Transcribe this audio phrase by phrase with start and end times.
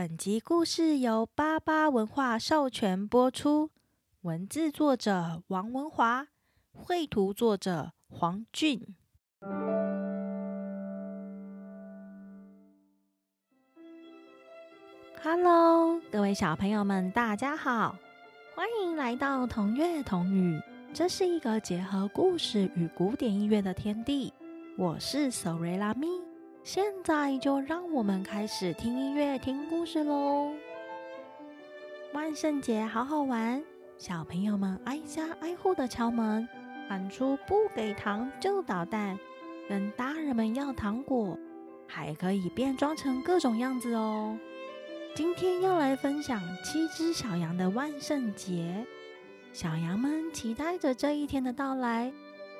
[0.00, 3.72] 本集故事由巴巴文化授权播出，
[4.20, 6.28] 文字作者王文华，
[6.72, 8.94] 绘图作者黄俊。
[15.20, 17.96] Hello，各位小朋友们，大家好，
[18.54, 20.60] 欢迎来到童乐童语。
[20.94, 24.32] 这是一个结合故事与古典音乐的天地。
[24.76, 26.06] 我是索瑞拉咪，
[26.70, 30.52] 现在就让我们开始听音乐、听故事喽。
[32.12, 33.64] 万圣节好好玩，
[33.96, 36.46] 小朋友们挨家挨户的敲门，
[36.86, 39.18] 喊出“不给糖就捣蛋”，
[39.66, 41.38] 跟大人们要糖果，
[41.86, 44.38] 还可以变装成各种样子哦。
[45.14, 48.84] 今天要来分享七只小羊的万圣节，
[49.54, 52.12] 小羊们期待着这一天的到来，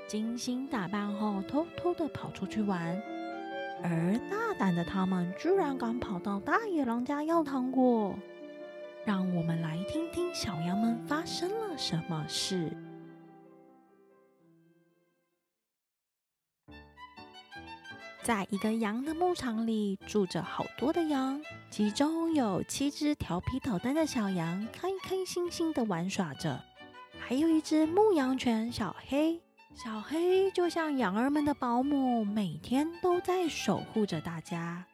[0.06, 2.98] 精心打扮后偷偷的跑出去玩。
[3.82, 8.18] 而大胆的他们居然敢跑到大野狼家要糖果，
[9.04, 12.70] 让我们来听听小羊们发生了什么事。
[18.22, 26.60] 在一个羊的牧场里，住着好多的羊，其中有七只调皮捣蛋的小羊，开开心心的玩耍着；
[27.18, 29.40] 还有一只牧羊犬小黑，
[29.78, 34.84] 小黑就像羊儿们的保姆，每天都在守护着大家。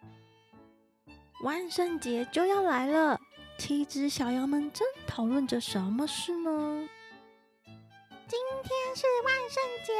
[1.42, 3.18] 万圣节就要来了，
[3.56, 6.86] 七只小羊们正讨论着什么事呢？
[8.28, 9.94] 今天是万圣节，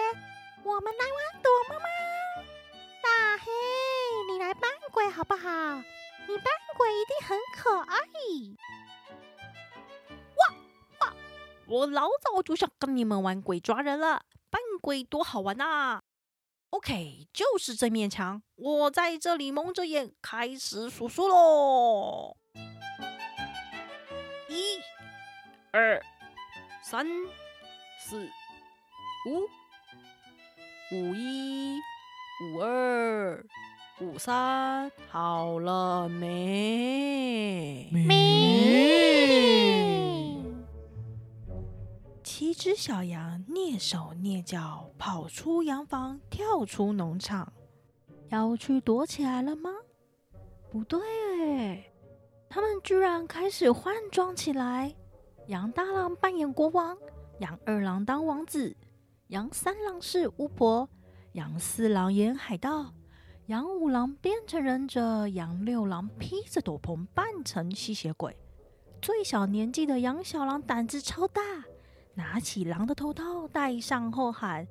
[0.63, 1.87] 我们来玩躲猫猫。
[3.03, 3.51] 大黑，
[4.31, 5.49] 你来扮鬼好不好？
[6.29, 7.97] 你扮鬼一定很可爱。
[10.37, 10.55] 哇
[11.01, 11.15] 哇！
[11.69, 14.23] 我老早就想跟你们玩鬼抓人了，
[14.85, 16.03] 鬼多好玩呐
[16.69, 22.37] ！OK，就是这面墙，我在这里蒙着眼开始数数喽：
[24.51, 24.79] 一、
[25.73, 25.99] 二、
[26.83, 27.07] 三、
[27.99, 28.29] 四、
[29.31, 29.49] 五、
[30.95, 31.81] 五一。
[32.43, 33.47] 五二
[34.01, 37.89] 五三，好了没？
[37.93, 39.94] 没。
[42.37, 47.53] 七只小羊蹑手蹑脚跑出羊房，跳出农场，
[48.29, 49.71] 要去躲起来了吗？
[50.69, 51.01] 不对
[51.49, 51.85] 哎，
[52.49, 54.93] 他们居然开始换装起来。
[55.47, 56.99] 羊大郎扮演国王，
[57.39, 58.77] 羊二郎当王子，
[59.29, 60.89] 羊三郎是巫婆。
[61.35, 62.93] 杨四郎演海盗，
[63.47, 68.37] 杨五郎变成忍者，杨六郎披着斗篷扮成吸血鬼。
[69.01, 71.41] 最小年纪的杨小狼胆子超大，
[72.15, 74.67] 拿起狼的头套戴上后喊：“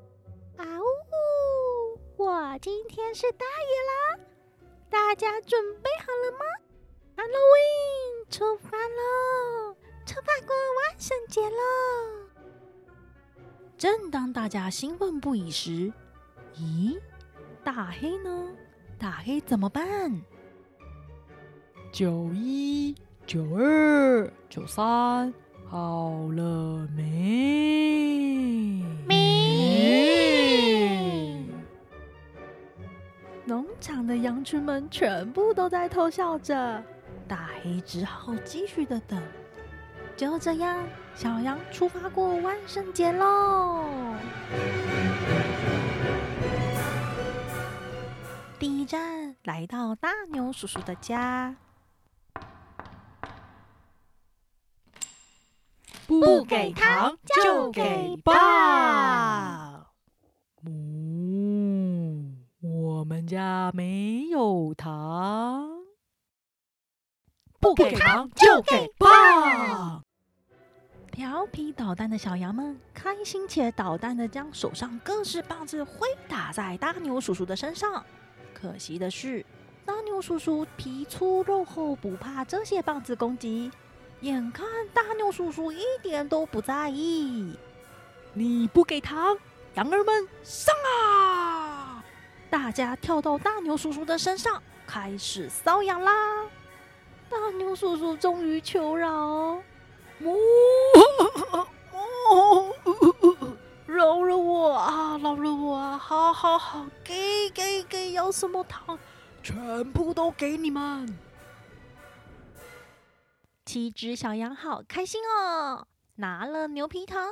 [0.55, 1.99] 啊呜！
[2.15, 4.25] 我今天是大野狼，
[4.89, 6.45] 大家准备好了吗
[7.17, 9.75] ？Halloween 出发喽！
[10.05, 11.55] 出发过万圣节喽！”
[13.77, 15.91] 正当大家兴奋不已时，
[16.55, 16.97] 咦，
[17.63, 18.49] 大黑呢？
[18.97, 20.21] 大黑怎么办？
[21.91, 25.33] 九一九二九三，
[25.73, 28.85] 好了没？
[29.07, 30.53] 没。
[33.43, 36.83] 农场的羊群们全部都在偷笑着，
[37.27, 39.19] 大黑只好继续的等。
[40.15, 40.77] 就这样，
[41.15, 43.83] 小羊出发过万圣节喽。
[48.59, 51.55] 第一站来到大牛叔叔的家，
[56.19, 59.87] 不给糖就给爸。
[60.65, 65.69] 嗯，我们家没有糖。
[67.59, 70.03] 不给糖就给棒。
[71.11, 78.03] 调皮捣蛋的小羊们开心且捣蛋的将手上各式棒子挥打在大牛叔叔的身上。
[78.53, 79.45] 可惜的是，
[79.85, 83.71] 大牛叔叔皮粗肉厚，不怕这些棒子攻击。
[84.23, 87.57] 眼看大牛叔叔一点都不在意，
[88.31, 89.37] 你不给糖，
[89.75, 92.01] 羊儿们上啊！
[92.49, 96.13] 大家跳到大牛叔叔的身上，开始搔痒啦。
[97.29, 99.09] 大牛叔叔终于求饶
[102.31, 102.73] ：“哦，
[103.85, 105.19] 饶了我啊！
[105.21, 105.97] 饶了我啊！
[105.97, 108.97] 好好好，给给给，要什么糖，
[109.43, 111.13] 全部都给你们。
[113.65, 115.87] 七只小羊好开心哦！
[116.15, 117.31] 拿了牛皮糖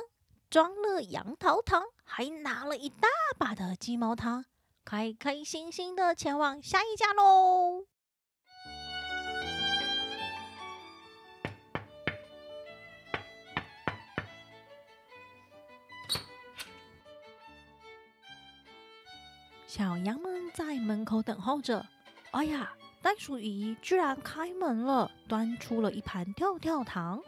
[0.50, 3.08] 装了杨桃糖还拿了一大
[3.38, 4.44] 把的鸡毛糖
[4.84, 7.86] 开开心心的前往下一家喽！
[19.66, 21.86] 小羊们在门口等候着。
[22.32, 27.20] 哎呀袋鼠姨居然开门了，端出了一盘跳跳糖。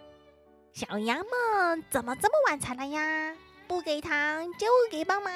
[0.73, 3.37] 小羊们怎么这么晚才来呀？
[3.67, 5.33] 不给糖就给帮忙。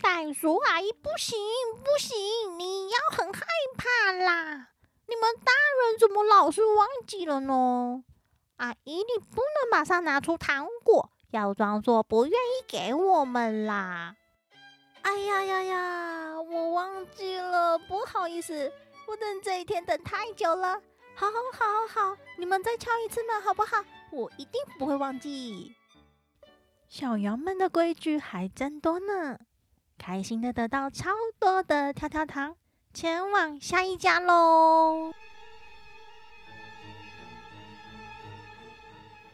[0.00, 1.38] 袋鼠阿姨，不行
[1.84, 3.40] 不行，你要很害
[3.76, 4.68] 怕啦！
[5.06, 5.52] 你们大
[5.82, 8.04] 人怎么老是忘记了呢？
[8.56, 14.16] 阿姨，你不能马上拿出糖果，要装作不愿意给我们啦。
[15.02, 18.72] 哎呀呀呀，我忘记了，不好意思，
[19.08, 20.74] 我等这一天等太久了。
[21.14, 23.82] 好，好，好，好，好，你们再敲一次门好不好？
[24.12, 25.74] 我一定不会忘记。
[26.88, 29.38] 小羊们的规矩还真多呢，
[29.96, 32.54] 开心的得到超多的跳跳糖，
[32.92, 35.12] 前往下一家喽。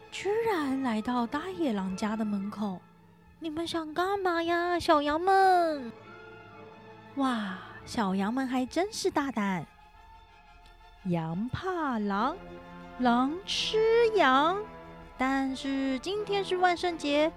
[0.09, 2.79] 居然来到大野狼家的门口，
[3.39, 5.91] 你们想干嘛呀，小羊们？
[7.15, 9.65] 哇，小羊们还真是大胆！
[11.05, 12.35] 羊怕狼，
[12.99, 13.77] 狼吃
[14.15, 14.57] 羊，
[15.17, 17.31] 但是今天是万圣节，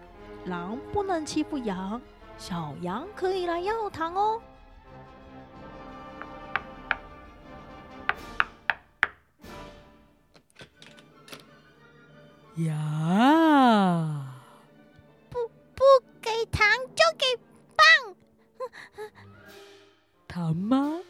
[0.47, 2.01] 狼不能欺负羊，
[2.39, 4.41] 小羊可以来要糖哦。
[12.57, 13.48] 呀！
[20.49, 21.01] 糖吗？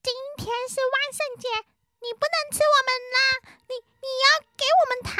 [0.00, 1.48] 今天是万圣节，
[2.00, 3.18] 你不能吃我们啦！
[3.66, 4.26] 你你要
[4.56, 5.12] 给我们糖。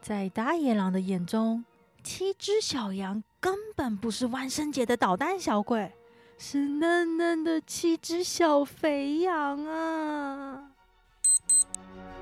[0.00, 1.64] 在大野狼的眼中，
[2.04, 5.92] 七只小羊根本不是万圣节的捣蛋小鬼，
[6.38, 10.70] 是嫩嫩的七只小肥羊啊！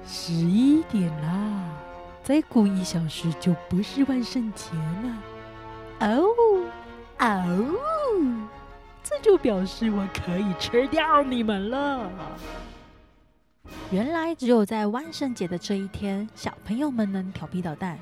[0.06, 1.76] 十一点啦，
[2.24, 5.22] 再过一小时就不是万圣节了。
[6.00, 6.24] 哦
[7.20, 7.76] 哦，
[9.02, 12.10] 这就表示我可以吃掉你们了。
[13.90, 17.98] 原来只有在万圣节的这一天，小朋友们能调皮捣蛋。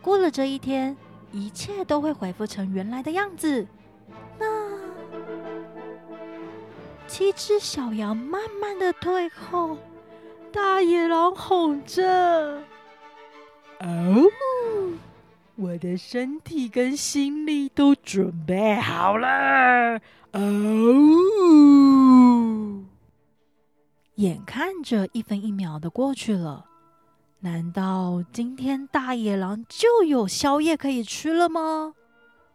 [0.00, 0.96] 过了这一天，
[1.30, 3.66] 一切都会恢复成原来的样子。
[4.38, 4.46] 那
[7.06, 9.76] 七只小羊慢慢的退后。
[10.52, 12.62] 大野狼哄着
[13.82, 14.24] ：“哦，
[15.56, 20.00] 我的身体跟心力都准备好了。”
[20.32, 20.40] 哦，
[24.16, 26.66] 眼看着一分一秒的过去了，
[27.40, 31.94] 难道今天大野狼就有宵夜可以吃了吗？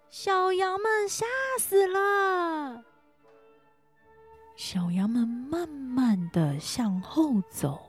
[0.10, 1.26] 小羊们吓
[1.60, 2.84] 死了。
[4.56, 7.80] 小羊们慢慢的向后走。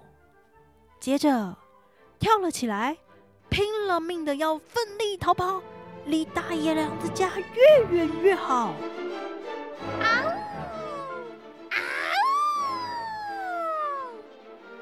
[1.00, 1.56] 接着
[2.18, 2.96] 跳了起来，
[3.50, 5.60] 拼了命的要奋力逃跑，
[6.06, 8.72] 离大野狼的家越远越好。
[10.00, 10.06] 啊
[11.70, 11.74] 啊！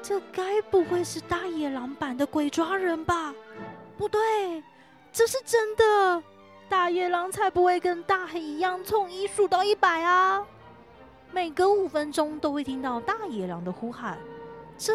[0.01, 3.33] 这该不会是大野狼版的鬼抓人吧？
[3.97, 4.63] 不对，
[5.11, 6.23] 这是真的。
[6.69, 10.45] 大野狼才不会跟大黑一样从一数到一百啊！
[11.31, 14.17] 每隔五分钟都会听到大野狼的呼喊。
[14.77, 14.93] 这。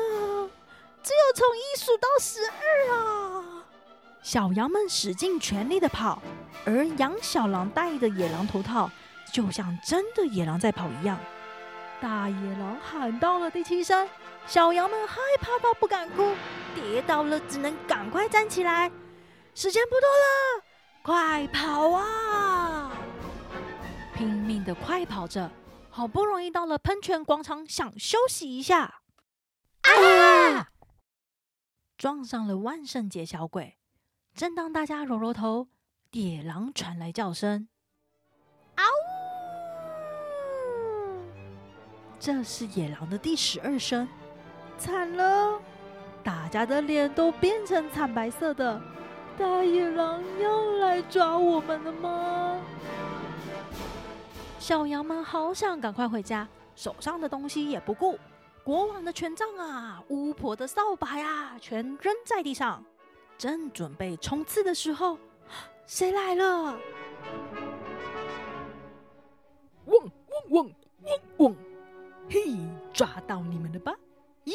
[1.03, 3.34] 只有从一数到十二啊！
[4.25, 6.21] 小羊们使尽全力的跑，
[6.65, 8.91] 而羊小狼戴的野狼头套
[9.31, 11.21] 就像真的野狼在跑一样。
[12.01, 14.09] 大野狼喊到了第七声，
[14.47, 16.35] 小羊们害怕到不敢哭，
[16.75, 18.91] 跌倒了只能赶快站起来。
[19.55, 20.65] 时间不多了，
[21.03, 22.93] 快跑啊！
[24.17, 25.51] 拼命的快跑着，
[25.91, 29.03] 好不容易到了喷泉广场，想休息一下。
[29.83, 30.71] 啊！
[31.99, 33.77] 撞上了万圣节小鬼！
[34.35, 35.69] 正当大家揉揉头，
[36.11, 37.69] 野狼传来叫声
[38.75, 38.89] ：“嗷呜！”
[42.19, 44.09] 这是野狼的第十二声，
[44.77, 45.61] 惨了！
[46.25, 48.83] 大家的脸都变成惨白色的。
[49.39, 52.61] 大野狼要来抓我们了吗？
[54.59, 58.19] 小羊们好想赶快回家，手上的东西也不顾。
[58.65, 62.85] 国王的权杖啊，巫婆的扫把呀，全扔在地上。
[63.37, 65.19] 正准备冲刺的时候，
[65.87, 66.79] 谁来了？
[69.87, 70.71] 汪汪汪
[71.03, 71.57] 汪汪！
[72.31, 72.57] 嘿，
[72.93, 73.95] 抓到你们了吧？
[74.45, 74.53] 咦，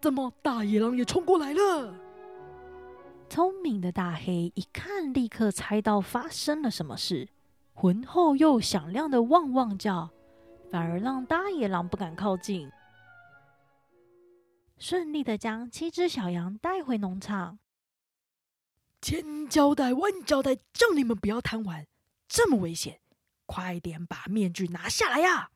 [0.00, 1.94] 怎么大野狼也冲过来了？
[3.28, 7.28] 聪明的大黑一看，立刻猜到发生了什么事，
[7.72, 10.10] 浑厚又响亮的汪汪叫，
[10.70, 12.70] 反而让大野狼不敢靠近。
[14.78, 17.58] 顺利的将七只小羊带回农场。
[19.02, 21.88] 千交代万交代，叫你们不要贪玩，
[22.28, 23.00] 这么危险，
[23.46, 25.50] 快点把面具拿下来呀！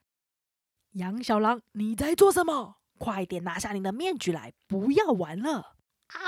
[0.91, 2.75] 杨小狼，你在做什么？
[2.99, 5.77] 快点拿下你的面具来，不要玩了！
[6.07, 6.19] 啊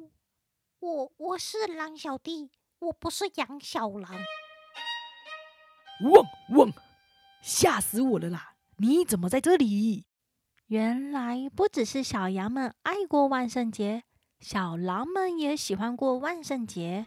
[0.00, 0.12] 呜！
[0.78, 4.14] 我我是狼小弟，我不是杨小狼。
[6.04, 6.24] 汪
[6.56, 6.72] 汪！
[7.42, 8.54] 吓死我了啦！
[8.76, 10.06] 你怎么在这里？
[10.66, 14.04] 原来不只是小羊们爱过万圣节，
[14.44, 17.06] 小狼们也喜欢过万圣节。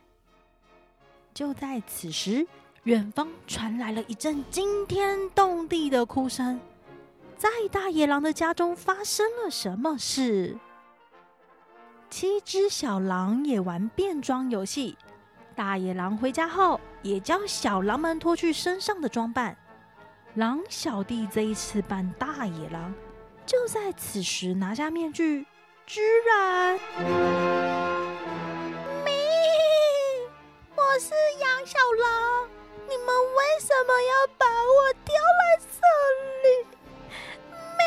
[1.36, 2.48] 就在此时，
[2.82, 6.60] 远方传来了一阵惊天动地的哭声。
[7.38, 10.58] 在大野狼的家中发生了什么事？
[12.10, 14.98] 七只小狼也玩变装游戏。
[15.56, 19.56] 大野狼回家后，也叫小狼们脱去身上的装扮。
[20.34, 22.92] 狼小弟这一次扮大野狼，
[23.46, 25.46] 就在此时拿下面具，
[25.88, 26.78] 居然。
[30.76, 32.50] 我是杨小狼，
[32.90, 35.80] 你们为什么要把我丢在这
[36.44, 36.46] 里？
[37.78, 37.82] 咩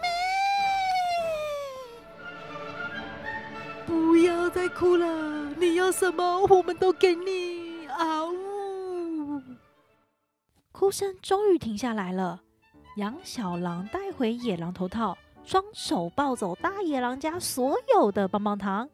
[0.00, 0.04] 咩，
[3.86, 5.06] 不要再哭了，
[5.56, 7.86] 你要什么我们都给你。
[7.86, 9.40] 啊呜！
[10.72, 12.40] 哭声终于停下来了。
[12.96, 18.88] 杨小狼带回野狼头套，双手抱走大野狼家所有的棒棒糖。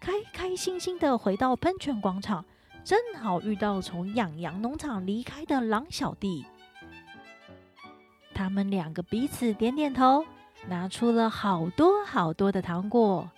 [0.00, 2.44] 开开心心的回到喷泉广场，
[2.84, 6.44] 正好遇到从养羊农场离开的狼小弟。
[8.34, 10.24] 他们两个彼此点点头，
[10.68, 13.28] 拿出了好多好多的糖果。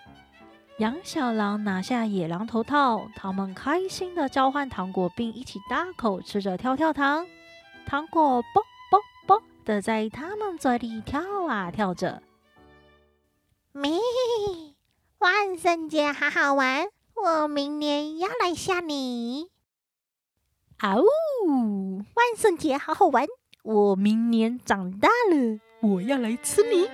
[0.78, 7.24] 杨小狼拿下野狼头套，他们开心的交换糖果，并一起大口吃着跳跳糖。
[7.86, 12.22] 糖果啵啵啵的在他们嘴里跳啊跳着。
[13.72, 13.92] 咩。
[15.18, 19.50] 万圣节好好玩，我明年要来吓你。
[20.78, 21.96] 啊呜！
[21.98, 23.26] 万圣节好好玩，
[23.62, 26.88] 我明年长大了，我要来吃你。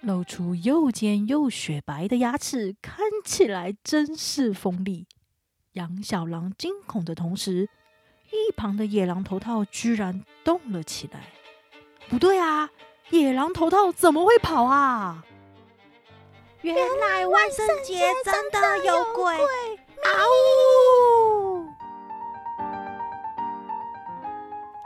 [0.00, 5.06] 露出又尖又雪白的牙齿，看起来真是锋利。
[5.74, 7.68] 杨小狼惊恐的同时，
[8.30, 11.26] 一旁的野狼头套居然动了起来。
[12.08, 12.70] 不对啊，
[13.12, 15.22] 野狼头套怎么会跑啊？
[16.62, 19.36] 原来万圣节真的有鬼！
[19.36, 20.08] 啊
[21.44, 21.66] 呜！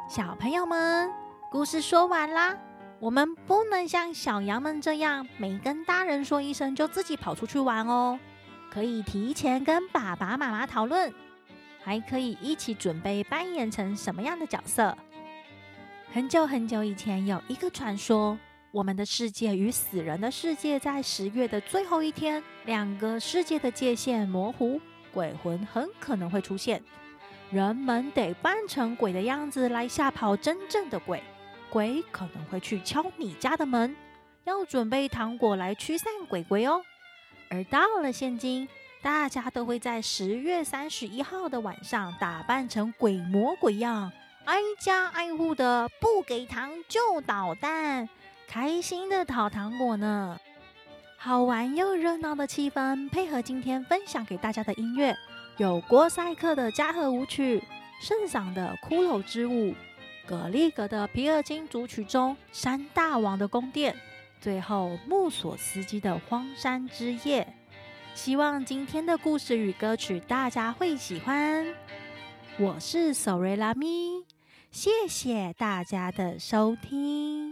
[0.09, 1.09] 小朋友们，
[1.53, 2.57] 故事说完啦。
[2.99, 8.19] 我们不能像小羊们这样，没跟大人说一声就自己跑出去玩哦。
[8.73, 11.15] 可以提前跟爸爸妈妈讨论，
[11.85, 14.99] 还可以一起准备扮演成什么样的角色。
[16.17, 18.39] 很久很久以前，有一个传说。
[18.71, 24.81] 我们的世界与死人的世界在十月的最后一天，两个世界的界限模糊，
[25.13, 26.83] 鬼魂很可能会出现。
[27.51, 31.23] 人们得扮成鬼的样子来吓跑真正的鬼。
[31.69, 33.95] 鬼可能会去敲你家的门，
[34.45, 36.81] 要准备糖果来驱散鬼鬼哦。
[37.51, 38.67] 而到了现今，
[39.03, 44.11] 大家都会在十月三十一号的晚上打扮成鬼模鬼样，
[44.47, 48.09] 挨家挨户的不给糖就捣蛋。
[48.47, 50.39] 开心的讨糖果呢，
[51.17, 55.17] 好玩又热闹的气氛，配合今天分享给大家的音乐，
[55.57, 57.61] 有郭塞克的嘉禾舞曲、
[58.01, 59.75] 圣桑的骷髅之舞、
[60.25, 63.97] 格里格的皮尔金组曲中山大王的宫殿，
[64.41, 67.53] 最后穆索斯基的荒山之夜。
[68.15, 71.67] 希望今天的故事与歌曲大家会喜欢。
[72.59, 74.25] 我是索瑞拉咪，
[74.77, 77.46] 谢谢大家的收听。